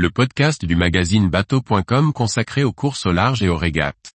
le 0.00 0.08
podcast 0.08 0.64
du 0.64 0.76
magazine 0.76 1.28
bateau.com 1.28 2.14
consacré 2.14 2.64
aux 2.64 2.72
courses 2.72 3.04
au 3.04 3.12
large 3.12 3.42
et 3.42 3.50
aux 3.50 3.56
régates. 3.58 4.14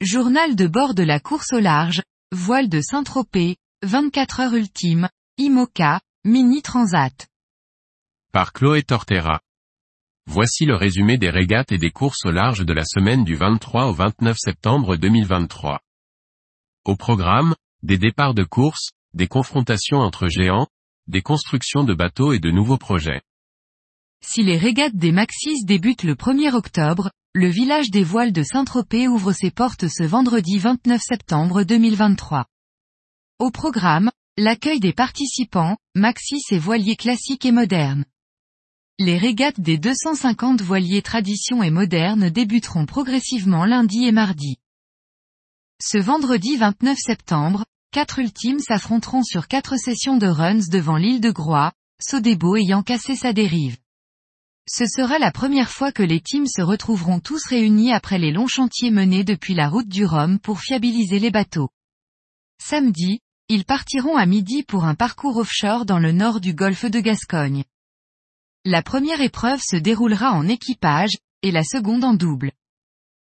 Journal 0.00 0.56
de 0.56 0.66
bord 0.66 0.94
de 0.94 1.02
la 1.02 1.20
course 1.20 1.52
au 1.52 1.60
large, 1.60 2.00
voile 2.34 2.70
de 2.70 2.80
Saint-Tropez, 2.80 3.56
24 3.82 4.40
heures 4.40 4.54
ultime, 4.54 5.10
IMOCA, 5.36 6.00
Mini 6.24 6.62
Transat. 6.62 7.28
Par 8.32 8.54
Chloé 8.54 8.82
Tortera. 8.82 9.43
Voici 10.26 10.64
le 10.64 10.74
résumé 10.74 11.18
des 11.18 11.30
régates 11.30 11.70
et 11.70 11.78
des 11.78 11.90
courses 11.90 12.24
au 12.24 12.30
large 12.30 12.64
de 12.64 12.72
la 12.72 12.84
semaine 12.84 13.24
du 13.24 13.36
23 13.36 13.86
au 13.86 13.92
29 13.92 14.36
septembre 14.38 14.96
2023. 14.96 15.80
Au 16.86 16.96
programme, 16.96 17.54
des 17.82 17.98
départs 17.98 18.34
de 18.34 18.44
course, 18.44 18.90
des 19.12 19.28
confrontations 19.28 19.98
entre 19.98 20.28
géants, 20.28 20.66
des 21.06 21.22
constructions 21.22 21.84
de 21.84 21.94
bateaux 21.94 22.32
et 22.32 22.38
de 22.38 22.50
nouveaux 22.50 22.78
projets. 22.78 23.20
Si 24.24 24.42
les 24.42 24.56
régates 24.56 24.96
des 24.96 25.12
Maxis 25.12 25.64
débutent 25.64 26.02
le 26.02 26.14
1er 26.14 26.54
octobre, 26.54 27.10
le 27.34 27.48
village 27.48 27.90
des 27.90 28.02
voiles 28.02 28.32
de 28.32 28.42
Saint-Tropez 28.42 29.06
ouvre 29.06 29.32
ses 29.32 29.50
portes 29.50 29.88
ce 29.88 30.02
vendredi 30.02 30.58
29 30.58 31.00
septembre 31.02 31.62
2023. 31.62 32.46
Au 33.38 33.50
programme, 33.50 34.10
l'accueil 34.38 34.80
des 34.80 34.92
participants, 34.94 35.76
Maxis 35.94 36.42
et 36.50 36.58
voiliers 36.58 36.96
classiques 36.96 37.44
et 37.44 37.52
modernes. 37.52 38.04
Les 39.00 39.18
régates 39.18 39.60
des 39.60 39.76
250 39.76 40.62
voiliers 40.62 41.02
tradition 41.02 41.64
et 41.64 41.70
modernes 41.70 42.30
débuteront 42.30 42.86
progressivement 42.86 43.64
lundi 43.64 44.04
et 44.04 44.12
mardi. 44.12 44.58
Ce 45.82 45.98
vendredi 45.98 46.56
29 46.56 46.96
septembre, 46.96 47.64
quatre 47.90 48.20
ultimes 48.20 48.60
s'affronteront 48.60 49.24
sur 49.24 49.48
quatre 49.48 49.76
sessions 49.76 50.16
de 50.16 50.28
runs 50.28 50.68
devant 50.70 50.96
l'île 50.96 51.20
de 51.20 51.32
Groix, 51.32 51.72
Sodebo 52.00 52.54
ayant 52.54 52.84
cassé 52.84 53.16
sa 53.16 53.32
dérive. 53.32 53.78
Ce 54.68 54.86
sera 54.86 55.18
la 55.18 55.32
première 55.32 55.70
fois 55.70 55.90
que 55.90 56.04
les 56.04 56.20
teams 56.20 56.46
se 56.46 56.62
retrouveront 56.62 57.18
tous 57.18 57.44
réunis 57.46 57.92
après 57.92 58.18
les 58.18 58.30
longs 58.30 58.46
chantiers 58.46 58.92
menés 58.92 59.24
depuis 59.24 59.54
la 59.54 59.68
route 59.68 59.88
du 59.88 60.04
Rhum 60.04 60.38
pour 60.38 60.60
fiabiliser 60.60 61.18
les 61.18 61.32
bateaux. 61.32 61.70
Samedi, 62.62 63.18
ils 63.48 63.64
partiront 63.64 64.16
à 64.16 64.24
midi 64.24 64.62
pour 64.62 64.84
un 64.84 64.94
parcours 64.94 65.38
offshore 65.38 65.84
dans 65.84 65.98
le 65.98 66.12
nord 66.12 66.38
du 66.38 66.54
golfe 66.54 66.84
de 66.84 67.00
Gascogne. 67.00 67.64
La 68.66 68.82
première 68.82 69.20
épreuve 69.20 69.60
se 69.60 69.76
déroulera 69.76 70.32
en 70.32 70.48
équipage, 70.48 71.12
et 71.42 71.50
la 71.50 71.62
seconde 71.62 72.02
en 72.02 72.14
double. 72.14 72.52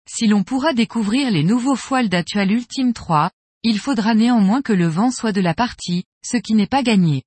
Si 0.09 0.27
l'on 0.27 0.43
pourra 0.43 0.73
découvrir 0.73 1.31
les 1.31 1.45
nouveaux 1.45 1.77
foiles 1.77 2.09
d'Atual 2.09 2.51
Ultime 2.51 2.95
3, 2.95 3.31
il 3.63 3.79
faudra 3.79 4.15
néanmoins 4.15 4.63
que 4.63 4.73
le 4.73 4.87
vent 4.87 5.11
soit 5.11 5.33
de 5.33 5.43
la 5.43 5.53
partie, 5.53 6.05
ce 6.25 6.39
qui 6.39 6.55
n'est 6.55 6.67
pas 6.67 6.83
gagné. 6.83 7.25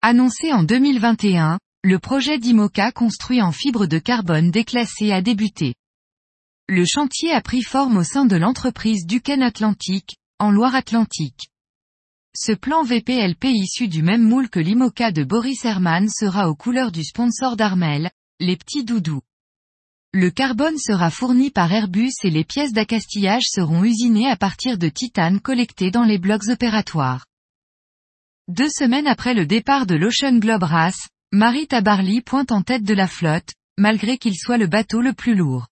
Annoncé 0.00 0.50
en 0.52 0.62
2021, 0.62 1.58
le 1.84 1.98
projet 1.98 2.38
d'IMOCA 2.38 2.92
construit 2.92 3.42
en 3.42 3.52
fibre 3.52 3.84
de 3.84 3.98
carbone 3.98 4.50
déclassé 4.50 5.12
a 5.12 5.20
débuté. 5.20 5.74
Le 6.68 6.86
chantier 6.86 7.32
a 7.32 7.42
pris 7.42 7.62
forme 7.62 7.98
au 7.98 8.04
sein 8.04 8.24
de 8.24 8.36
l'entreprise 8.36 9.04
Duquesne 9.04 9.42
Atlantique, 9.42 10.16
en 10.38 10.50
Loire-Atlantique. 10.50 11.50
Ce 12.40 12.52
plan 12.52 12.84
VPLP 12.84 13.46
issu 13.46 13.88
du 13.88 14.04
même 14.04 14.22
moule 14.22 14.48
que 14.48 14.60
l'IMOCA 14.60 15.10
de 15.10 15.24
Boris 15.24 15.64
Herman 15.64 16.08
sera 16.08 16.48
aux 16.48 16.54
couleurs 16.54 16.92
du 16.92 17.02
sponsor 17.02 17.56
d'Armel, 17.56 18.12
les 18.38 18.56
petits 18.56 18.84
doudous. 18.84 19.22
Le 20.12 20.30
carbone 20.30 20.78
sera 20.78 21.10
fourni 21.10 21.50
par 21.50 21.72
Airbus 21.72 22.12
et 22.22 22.30
les 22.30 22.44
pièces 22.44 22.72
d'accastillage 22.72 23.42
seront 23.48 23.82
usinées 23.82 24.30
à 24.30 24.36
partir 24.36 24.78
de 24.78 24.88
titane 24.88 25.40
collecté 25.40 25.90
dans 25.90 26.04
les 26.04 26.18
blocs 26.18 26.46
opératoires. 26.46 27.26
Deux 28.46 28.70
semaines 28.70 29.08
après 29.08 29.34
le 29.34 29.44
départ 29.44 29.84
de 29.84 29.96
l'Ocean 29.96 30.38
Globe 30.38 30.62
Race, 30.62 31.08
Marie 31.32 31.66
Tabarly 31.66 32.20
pointe 32.20 32.52
en 32.52 32.62
tête 32.62 32.84
de 32.84 32.94
la 32.94 33.08
flotte, 33.08 33.52
malgré 33.78 34.16
qu'il 34.16 34.36
soit 34.36 34.58
le 34.58 34.68
bateau 34.68 35.00
le 35.00 35.12
plus 35.12 35.34
lourd. 35.34 35.66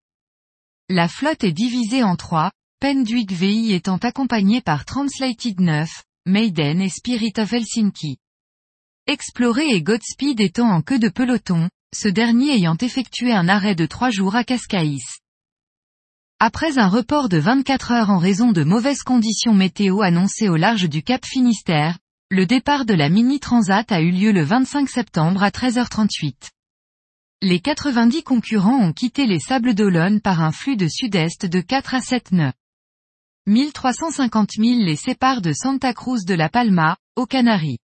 La 0.88 1.06
flotte 1.06 1.44
est 1.44 1.52
divisée 1.52 2.02
en 2.02 2.16
trois, 2.16 2.50
Penduik 2.80 3.30
VI 3.30 3.72
étant 3.72 3.98
accompagné 3.98 4.60
par 4.60 4.84
Translated 4.84 5.60
9, 5.60 5.88
Maiden 6.28 6.80
et 6.80 6.88
Spirit 6.88 7.34
of 7.38 7.52
Helsinki. 7.52 8.18
Explorer 9.06 9.68
et 9.68 9.80
Godspeed 9.80 10.40
étant 10.40 10.68
en 10.68 10.82
queue 10.82 10.98
de 10.98 11.08
peloton, 11.08 11.68
ce 11.94 12.08
dernier 12.08 12.56
ayant 12.56 12.76
effectué 12.78 13.32
un 13.32 13.48
arrêt 13.48 13.76
de 13.76 13.86
trois 13.86 14.10
jours 14.10 14.34
à 14.34 14.42
Cascaïs. 14.42 15.20
Après 16.40 16.78
un 16.78 16.88
report 16.88 17.28
de 17.28 17.38
24 17.38 17.92
heures 17.92 18.10
en 18.10 18.18
raison 18.18 18.50
de 18.50 18.64
mauvaises 18.64 19.04
conditions 19.04 19.54
météo 19.54 20.02
annoncées 20.02 20.48
au 20.48 20.56
large 20.56 20.88
du 20.88 21.04
Cap 21.04 21.24
Finistère, 21.24 21.96
le 22.28 22.44
départ 22.44 22.86
de 22.86 22.94
la 22.94 23.08
Mini 23.08 23.38
Transat 23.38 23.92
a 23.92 24.00
eu 24.00 24.10
lieu 24.10 24.32
le 24.32 24.42
25 24.42 24.88
septembre 24.88 25.44
à 25.44 25.50
13h38. 25.50 26.50
Les 27.40 27.60
90 27.60 28.24
concurrents 28.24 28.80
ont 28.80 28.92
quitté 28.92 29.26
les 29.26 29.38
Sables 29.38 29.74
d'Olonne 29.74 30.20
par 30.20 30.42
un 30.42 30.50
flux 30.50 30.76
de 30.76 30.88
sud-est 30.88 31.46
de 31.46 31.60
4 31.60 31.94
à 31.94 32.00
7 32.00 32.32
nœuds. 32.32 32.52
1350 33.48 34.54
000 34.58 34.80
les 34.80 34.96
séparent 34.96 35.40
de 35.40 35.52
Santa 35.52 35.94
Cruz 35.94 36.24
de 36.26 36.34
la 36.34 36.48
Palma, 36.48 36.96
aux 37.14 37.26
Canaries. 37.26 37.78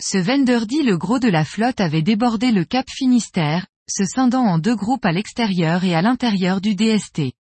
Ce 0.00 0.18
vendredi 0.18 0.84
le 0.84 0.96
gros 0.96 1.18
de 1.18 1.26
la 1.28 1.44
flotte 1.44 1.80
avait 1.80 2.02
débordé 2.02 2.52
le 2.52 2.64
Cap 2.64 2.86
Finistère, 2.88 3.66
se 3.90 4.04
scindant 4.04 4.44
en 4.44 4.58
deux 4.58 4.76
groupes 4.76 5.04
à 5.04 5.10
l'extérieur 5.10 5.82
et 5.82 5.96
à 5.96 6.02
l'intérieur 6.02 6.60
du 6.60 6.76
DST. 6.76 7.32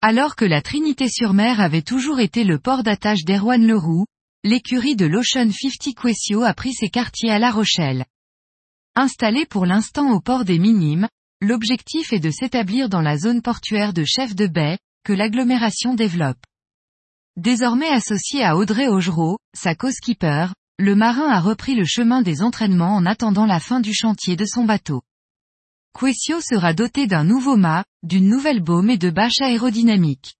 Alors 0.00 0.34
que 0.34 0.46
la 0.46 0.62
Trinité-sur-Mer 0.62 1.60
avait 1.60 1.82
toujours 1.82 2.20
été 2.20 2.44
le 2.44 2.58
port 2.58 2.82
d'attache 2.82 3.24
d'Erwan 3.24 3.66
Leroux, 3.66 4.06
l'écurie 4.44 4.96
de 4.96 5.04
l'Ocean 5.04 5.50
50 5.50 5.94
Quessio 5.94 6.42
a 6.42 6.54
pris 6.54 6.72
ses 6.72 6.88
quartiers 6.88 7.32
à 7.32 7.38
La 7.38 7.50
Rochelle. 7.50 8.06
Installé 8.94 9.44
pour 9.44 9.66
l'instant 9.66 10.10
au 10.12 10.20
port 10.20 10.46
des 10.46 10.58
Minimes, 10.58 11.08
l'objectif 11.42 12.14
est 12.14 12.20
de 12.20 12.30
s'établir 12.30 12.88
dans 12.88 13.02
la 13.02 13.18
zone 13.18 13.42
portuaire 13.42 13.92
de 13.92 14.04
chef 14.04 14.34
de 14.34 14.46
baie, 14.46 14.78
que 15.04 15.12
l'agglomération 15.12 15.94
développe. 15.94 16.42
Désormais 17.36 17.88
associé 17.88 18.42
à 18.42 18.56
Audrey 18.56 18.88
Augereau, 18.88 19.38
sa 19.54 19.74
co-skipper, 19.74 20.46
le 20.78 20.94
marin 20.94 21.28
a 21.28 21.40
repris 21.40 21.74
le 21.74 21.84
chemin 21.84 22.22
des 22.22 22.42
entraînements 22.42 22.96
en 22.96 23.06
attendant 23.06 23.46
la 23.46 23.60
fin 23.60 23.80
du 23.80 23.94
chantier 23.94 24.34
de 24.34 24.44
son 24.44 24.64
bateau. 24.64 25.02
Quessio 25.98 26.40
sera 26.40 26.74
doté 26.74 27.06
d'un 27.06 27.22
nouveau 27.22 27.56
mât, 27.56 27.84
d'une 28.02 28.28
nouvelle 28.28 28.60
baume 28.60 28.90
et 28.90 28.98
de 28.98 29.10
bâches 29.10 29.40
aérodynamiques. 29.40 30.34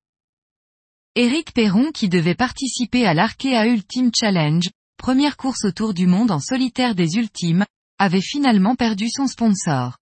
Éric 1.14 1.52
Perron 1.52 1.92
qui 1.92 2.08
devait 2.08 2.34
participer 2.34 3.06
à 3.06 3.14
l'Arkea 3.14 3.68
Ultime 3.68 4.10
Challenge, 4.18 4.68
première 4.96 5.36
course 5.36 5.64
autour 5.64 5.94
du 5.94 6.08
monde 6.08 6.32
en 6.32 6.40
solitaire 6.40 6.96
des 6.96 7.16
Ultimes, 7.16 7.64
avait 7.98 8.20
finalement 8.20 8.74
perdu 8.74 9.08
son 9.08 9.28
sponsor. 9.28 9.98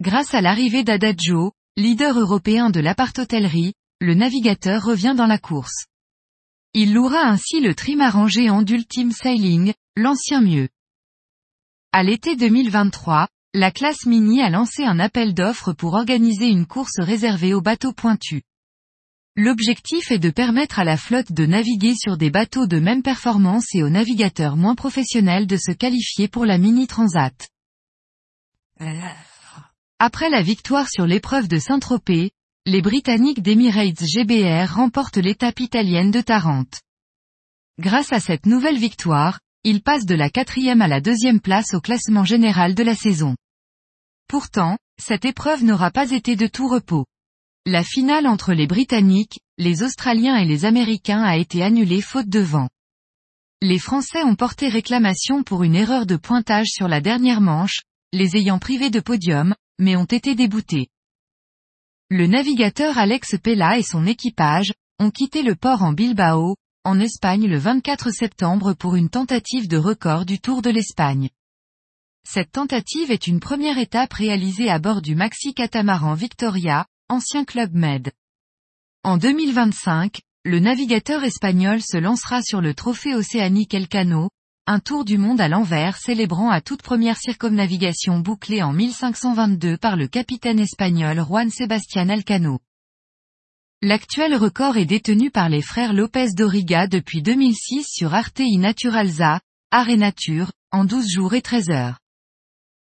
Grâce 0.00 0.34
à 0.34 0.40
l'arrivée 0.40 0.84
d'Adagio, 0.84 1.52
leader 1.78 2.18
européen 2.18 2.68
de 2.68 2.80
l'appart-hôtellerie, 2.80 3.72
le 4.00 4.12
navigateur 4.14 4.84
revient 4.84 5.14
dans 5.16 5.26
la 5.26 5.38
course. 5.38 5.86
Il 6.74 6.92
louera 6.92 7.24
ainsi 7.24 7.60
le 7.60 7.74
trimaran 7.74 8.28
géant 8.28 8.60
d'Ultime 8.60 9.10
Sailing, 9.10 9.72
l'ancien 9.96 10.42
mieux. 10.42 10.68
À 11.92 12.02
l'été 12.02 12.36
2023, 12.36 13.26
la 13.54 13.70
classe 13.70 14.04
Mini 14.04 14.42
a 14.42 14.50
lancé 14.50 14.84
un 14.84 14.98
appel 14.98 15.32
d'offres 15.32 15.72
pour 15.72 15.94
organiser 15.94 16.48
une 16.48 16.66
course 16.66 16.98
réservée 16.98 17.54
aux 17.54 17.62
bateaux 17.62 17.92
pointus. 17.92 18.42
L'objectif 19.34 20.10
est 20.10 20.18
de 20.18 20.30
permettre 20.30 20.78
à 20.78 20.84
la 20.84 20.98
flotte 20.98 21.32
de 21.32 21.46
naviguer 21.46 21.94
sur 21.94 22.18
des 22.18 22.30
bateaux 22.30 22.66
de 22.66 22.80
même 22.80 23.02
performance 23.02 23.74
et 23.74 23.82
aux 23.82 23.88
navigateurs 23.88 24.56
moins 24.56 24.74
professionnels 24.74 25.46
de 25.46 25.56
se 25.56 25.72
qualifier 25.72 26.28
pour 26.28 26.44
la 26.44 26.58
Mini 26.58 26.86
Transat. 26.86 27.48
Après 30.04 30.30
la 30.30 30.42
victoire 30.42 30.88
sur 30.90 31.06
l'épreuve 31.06 31.46
de 31.46 31.60
Saint-Tropez, 31.60 32.32
les 32.66 32.82
Britanniques 32.82 33.40
d'Emirates 33.40 34.02
GBR 34.02 34.74
remportent 34.74 35.18
l'étape 35.18 35.60
italienne 35.60 36.10
de 36.10 36.20
Tarente. 36.20 36.80
Grâce 37.78 38.12
à 38.12 38.18
cette 38.18 38.44
nouvelle 38.44 38.78
victoire, 38.78 39.38
ils 39.62 39.80
passent 39.80 40.04
de 40.04 40.16
la 40.16 40.28
quatrième 40.28 40.82
à 40.82 40.88
la 40.88 41.00
deuxième 41.00 41.38
place 41.38 41.72
au 41.74 41.80
classement 41.80 42.24
général 42.24 42.74
de 42.74 42.82
la 42.82 42.96
saison. 42.96 43.36
Pourtant, 44.26 44.76
cette 45.00 45.24
épreuve 45.24 45.62
n'aura 45.62 45.92
pas 45.92 46.10
été 46.10 46.34
de 46.34 46.48
tout 46.48 46.66
repos. 46.66 47.06
La 47.64 47.84
finale 47.84 48.26
entre 48.26 48.54
les 48.54 48.66
Britanniques, 48.66 49.38
les 49.56 49.84
Australiens 49.84 50.36
et 50.36 50.46
les 50.46 50.64
Américains 50.64 51.22
a 51.22 51.36
été 51.36 51.62
annulée 51.62 52.00
faute 52.00 52.28
de 52.28 52.40
vent. 52.40 52.68
Les 53.60 53.78
Français 53.78 54.24
ont 54.24 54.34
porté 54.34 54.66
réclamation 54.66 55.44
pour 55.44 55.62
une 55.62 55.76
erreur 55.76 56.06
de 56.06 56.16
pointage 56.16 56.70
sur 56.70 56.88
la 56.88 57.00
dernière 57.00 57.40
manche, 57.40 57.82
les 58.12 58.36
ayant 58.36 58.58
privés 58.58 58.90
de 58.90 58.98
podium, 58.98 59.54
mais 59.78 59.96
ont 59.96 60.04
été 60.04 60.34
déboutés. 60.34 60.88
Le 62.10 62.26
navigateur 62.26 62.98
Alex 62.98 63.36
Pella 63.42 63.78
et 63.78 63.82
son 63.82 64.06
équipage, 64.06 64.72
ont 64.98 65.10
quitté 65.10 65.42
le 65.42 65.56
port 65.56 65.82
en 65.82 65.92
Bilbao, 65.92 66.56
en 66.84 67.00
Espagne 67.00 67.46
le 67.46 67.58
24 67.58 68.10
septembre 68.10 68.74
pour 68.74 68.96
une 68.96 69.08
tentative 69.08 69.68
de 69.68 69.76
record 69.76 70.24
du 70.24 70.40
Tour 70.40 70.62
de 70.62 70.70
l'Espagne. 70.70 71.30
Cette 72.28 72.52
tentative 72.52 73.10
est 73.10 73.26
une 73.26 73.40
première 73.40 73.78
étape 73.78 74.12
réalisée 74.12 74.70
à 74.70 74.78
bord 74.78 75.02
du 75.02 75.14
maxi 75.14 75.54
catamaran 75.54 76.14
Victoria, 76.14 76.86
ancien 77.08 77.44
Club 77.44 77.74
Med. 77.74 78.12
En 79.02 79.16
2025, 79.16 80.20
le 80.44 80.60
navigateur 80.60 81.24
espagnol 81.24 81.80
se 81.82 81.96
lancera 81.96 82.42
sur 82.42 82.60
le 82.60 82.74
trophée 82.74 83.14
océanique 83.14 83.74
Elcano, 83.74 84.30
un 84.66 84.78
tour 84.78 85.04
du 85.04 85.18
monde 85.18 85.40
à 85.40 85.48
l'envers 85.48 85.96
célébrant 85.96 86.48
à 86.48 86.60
toute 86.60 86.82
première 86.82 87.16
circumnavigation 87.16 88.20
bouclée 88.20 88.62
en 88.62 88.72
1522 88.72 89.76
par 89.76 89.96
le 89.96 90.06
capitaine 90.06 90.60
espagnol 90.60 91.18
Juan 91.18 91.50
Sebastián 91.50 92.08
Elcano. 92.10 92.60
L'actuel 93.82 94.36
record 94.36 94.76
est 94.76 94.86
détenu 94.86 95.32
par 95.32 95.48
les 95.48 95.62
frères 95.62 95.92
Lopez 95.92 96.34
d'Origa 96.34 96.86
depuis 96.86 97.22
2006 97.22 97.86
sur 97.88 98.14
Arte 98.14 98.38
y 98.38 98.56
Naturalza, 98.58 99.40
Art 99.72 99.96
Nature, 99.96 100.52
en 100.70 100.84
12 100.84 101.10
jours 101.10 101.34
et 101.34 101.42
13 101.42 101.70
heures. 101.70 101.98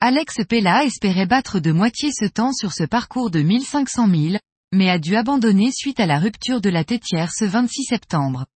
Alex 0.01 0.37
Pella 0.49 0.85
espérait 0.85 1.27
battre 1.27 1.61
de 1.61 1.73
moitié 1.73 2.13
ce 2.13 2.25
temps 2.25 2.55
sur 2.55 2.73
ce 2.73 2.85
parcours 2.85 3.31
de 3.31 3.43
1500 3.43 4.07
milles, 4.07 4.41
mais 4.73 4.89
a 4.89 4.99
dû 4.99 5.17
abandonner 5.17 5.71
suite 5.73 6.01
à 6.01 6.07
la 6.07 6.19
rupture 6.19 6.63
de 6.63 6.71
la 6.71 6.85
tétière 6.85 7.31
ce 7.31 7.45
26 7.45 7.85
septembre. 7.85 8.47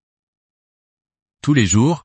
Tous 1.42 1.52
les 1.52 1.66
jours, 1.66 2.04